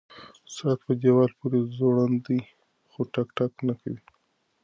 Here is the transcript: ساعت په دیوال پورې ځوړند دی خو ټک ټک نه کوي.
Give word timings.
ساعت 0.55 0.79
په 0.85 0.93
دیوال 1.01 1.31
پورې 1.39 1.59
ځوړند 1.75 2.17
دی 2.25 2.39
خو 2.89 2.99
ټک 3.13 3.27
ټک 3.37 3.53
نه 3.67 3.73
کوي. 3.81 4.01